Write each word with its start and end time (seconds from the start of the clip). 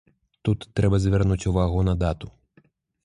Тут 0.47 0.65
трэба 0.79 0.99
звярнуць 1.05 1.41
увагу 1.53 1.87
на 1.91 1.99
дату. 2.05 2.27